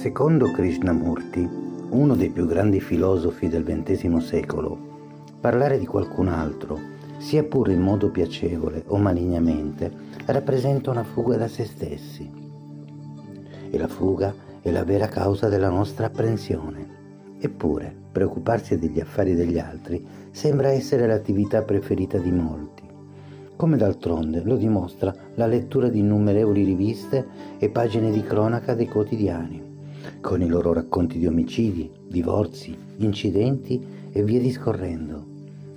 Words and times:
Secondo 0.00 0.50
Krishnamurti, 0.50 1.46
uno 1.90 2.14
dei 2.14 2.30
più 2.30 2.46
grandi 2.46 2.80
filosofi 2.80 3.48
del 3.48 3.64
XX 3.64 4.16
secolo, 4.16 4.78
parlare 5.38 5.78
di 5.78 5.84
qualcun 5.84 6.28
altro, 6.28 6.78
sia 7.18 7.44
pure 7.44 7.74
in 7.74 7.82
modo 7.82 8.08
piacevole 8.08 8.82
o 8.86 8.96
malignamente, 8.96 9.92
rappresenta 10.24 10.88
una 10.88 11.04
fuga 11.04 11.36
da 11.36 11.48
se 11.48 11.66
stessi. 11.66 12.32
E 13.70 13.76
la 13.76 13.88
fuga 13.88 14.34
è 14.62 14.70
la 14.70 14.84
vera 14.84 15.06
causa 15.06 15.50
della 15.50 15.68
nostra 15.68 16.06
apprensione. 16.06 17.36
Eppure, 17.38 17.94
preoccuparsi 18.10 18.78
degli 18.78 19.00
affari 19.00 19.34
degli 19.34 19.58
altri 19.58 20.02
sembra 20.30 20.70
essere 20.70 21.06
l'attività 21.06 21.60
preferita 21.60 22.16
di 22.16 22.32
molti 22.32 22.88
come 23.60 23.76
d'altronde 23.76 24.40
lo 24.42 24.56
dimostra 24.56 25.14
la 25.34 25.44
lettura 25.44 25.90
di 25.90 25.98
innumerevoli 25.98 26.64
riviste 26.64 27.26
e 27.58 27.68
pagine 27.68 28.10
di 28.10 28.22
cronaca 28.22 28.72
dei 28.72 28.88
quotidiani, 28.88 29.69
con 30.20 30.42
i 30.42 30.48
loro 30.48 30.72
racconti 30.72 31.18
di 31.18 31.26
omicidi, 31.26 31.90
divorzi, 32.06 32.76
incidenti 32.98 33.80
e 34.12 34.22
via 34.22 34.40
discorrendo. 34.40 35.24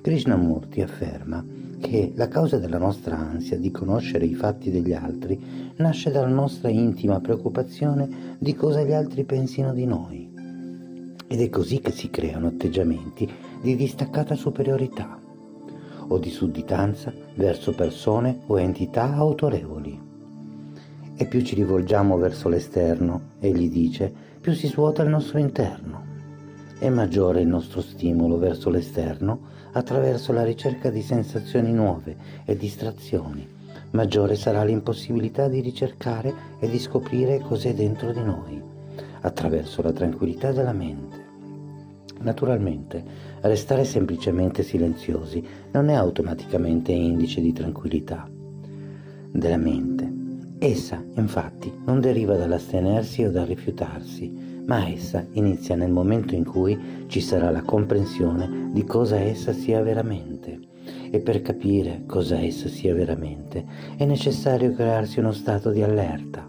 Krishnamurti 0.00 0.80
afferma 0.80 1.44
che 1.78 2.12
la 2.14 2.28
causa 2.28 2.58
della 2.58 2.78
nostra 2.78 3.18
ansia 3.18 3.58
di 3.58 3.70
conoscere 3.70 4.24
i 4.24 4.34
fatti 4.34 4.70
degli 4.70 4.92
altri 4.92 5.72
nasce 5.76 6.10
dalla 6.10 6.28
nostra 6.28 6.68
intima 6.68 7.20
preoccupazione 7.20 8.36
di 8.38 8.54
cosa 8.54 8.82
gli 8.82 8.92
altri 8.92 9.24
pensino 9.24 9.72
di 9.72 9.84
noi. 9.84 10.30
Ed 11.26 11.40
è 11.40 11.48
così 11.48 11.80
che 11.80 11.90
si 11.90 12.08
creano 12.10 12.46
atteggiamenti 12.48 13.28
di 13.60 13.74
distaccata 13.74 14.34
superiorità 14.34 15.20
o 16.08 16.18
di 16.18 16.30
sudditanza 16.30 17.12
verso 17.34 17.72
persone 17.72 18.40
o 18.46 18.58
entità 18.58 19.14
autorevoli. 19.14 20.11
E 21.22 21.26
più 21.26 21.40
ci 21.42 21.54
rivolgiamo 21.54 22.18
verso 22.18 22.48
l'esterno, 22.48 23.34
egli 23.38 23.70
dice, 23.70 24.12
più 24.40 24.54
si 24.54 24.66
svuota 24.66 25.04
il 25.04 25.08
nostro 25.08 25.38
interno. 25.38 26.02
E 26.80 26.90
maggiore 26.90 27.42
il 27.42 27.46
nostro 27.46 27.80
stimolo 27.80 28.38
verso 28.38 28.70
l'esterno 28.70 29.38
attraverso 29.70 30.32
la 30.32 30.42
ricerca 30.42 30.90
di 30.90 31.00
sensazioni 31.00 31.70
nuove 31.70 32.16
e 32.44 32.56
distrazioni, 32.56 33.46
maggiore 33.92 34.34
sarà 34.34 34.64
l'impossibilità 34.64 35.46
di 35.46 35.60
ricercare 35.60 36.34
e 36.58 36.68
di 36.68 36.80
scoprire 36.80 37.38
cos'è 37.38 37.72
dentro 37.72 38.10
di 38.10 38.24
noi, 38.24 38.60
attraverso 39.20 39.80
la 39.80 39.92
tranquillità 39.92 40.50
della 40.50 40.72
mente. 40.72 41.24
Naturalmente, 42.18 43.04
restare 43.42 43.84
semplicemente 43.84 44.64
silenziosi 44.64 45.40
non 45.70 45.88
è 45.88 45.94
automaticamente 45.94 46.90
indice 46.90 47.40
di 47.40 47.52
tranquillità 47.52 48.28
della 49.30 49.56
mente. 49.56 50.11
Essa, 50.64 51.04
infatti, 51.16 51.72
non 51.86 51.98
deriva 51.98 52.36
dall'astenersi 52.36 53.24
o 53.24 53.32
dal 53.32 53.46
rifiutarsi, 53.46 54.32
ma 54.64 54.88
essa 54.88 55.26
inizia 55.32 55.74
nel 55.74 55.90
momento 55.90 56.36
in 56.36 56.44
cui 56.44 57.04
ci 57.08 57.20
sarà 57.20 57.50
la 57.50 57.62
comprensione 57.62 58.70
di 58.72 58.84
cosa 58.84 59.18
essa 59.18 59.52
sia 59.52 59.82
veramente. 59.82 60.60
E 61.10 61.18
per 61.18 61.42
capire 61.42 62.04
cosa 62.06 62.38
essa 62.38 62.68
sia 62.68 62.94
veramente 62.94 63.64
è 63.96 64.04
necessario 64.04 64.72
crearsi 64.72 65.18
uno 65.18 65.32
stato 65.32 65.70
di 65.70 65.82
allerta, 65.82 66.46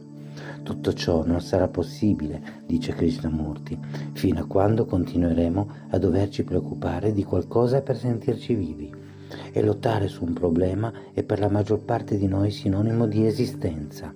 tutto 0.61 0.93
ciò 0.93 1.25
non 1.25 1.41
sarà 1.41 1.67
possibile, 1.67 2.61
dice 2.67 2.93
Krishnamurti, 2.93 3.79
fino 4.13 4.41
a 4.41 4.45
quando 4.45 4.85
continueremo 4.85 5.69
a 5.89 5.97
doverci 5.97 6.43
preoccupare 6.43 7.13
di 7.13 7.23
qualcosa 7.23 7.81
per 7.81 7.97
sentirci 7.97 8.53
vivi. 8.53 9.12
E 9.51 9.61
lottare 9.61 10.07
su 10.07 10.23
un 10.23 10.33
problema 10.33 10.91
è 11.13 11.23
per 11.23 11.39
la 11.39 11.49
maggior 11.49 11.79
parte 11.79 12.17
di 12.17 12.27
noi 12.27 12.51
sinonimo 12.51 13.07
di 13.07 13.25
esistenza. 13.25 14.13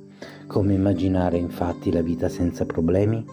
Come 0.48 0.74
immaginare 0.74 1.38
infatti 1.38 1.92
la 1.92 2.02
vita 2.02 2.30
senza 2.30 2.66
problemi? 2.66 3.26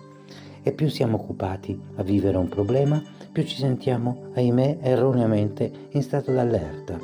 E 0.63 0.73
più 0.73 0.89
siamo 0.89 1.17
occupati 1.17 1.79
a 1.97 2.03
vivere 2.03 2.39
un 2.39 2.49
problema, 2.49 3.03
più 3.31 3.45
ci 3.45 3.57
sentiamo, 3.57 4.31
ahimè, 4.35 4.79
erroneamente 4.81 5.71
in 5.91 6.03
stato 6.03 6.33
d'allerta. 6.33 6.99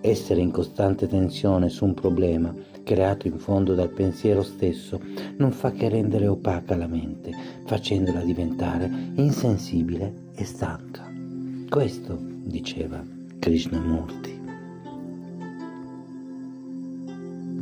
Essere 0.00 0.40
in 0.40 0.50
costante 0.50 1.06
tensione 1.06 1.68
su 1.68 1.84
un 1.84 1.94
problema 1.94 2.54
creato 2.86 3.26
in 3.26 3.38
fondo 3.38 3.74
dal 3.74 3.90
pensiero 3.90 4.44
stesso, 4.44 5.00
non 5.38 5.50
fa 5.50 5.72
che 5.72 5.88
rendere 5.88 6.28
opaca 6.28 6.76
la 6.76 6.86
mente, 6.86 7.32
facendola 7.64 8.20
diventare 8.20 8.88
insensibile 9.14 10.30
e 10.36 10.44
stanca. 10.44 11.12
Questo 11.68 12.16
diceva 12.44 13.15
Krishnamurti. 13.40 14.35